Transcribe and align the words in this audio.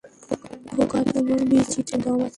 খোকা, 0.69 0.99
তোমার 1.09 1.41
বিচিতে 1.49 1.95
দম 2.03 2.19
আছে! 2.19 2.29